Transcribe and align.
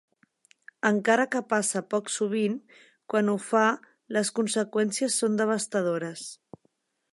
Encara 0.89 1.25
que 1.35 1.41
passa 1.51 1.81
poc 1.95 2.09
sovint, 2.13 2.55
quan 3.13 3.29
ho 3.33 3.37
fa 3.49 3.63
les 4.17 4.33
conseqüències 4.41 5.21
són 5.25 5.41
devastadores. 5.43 6.29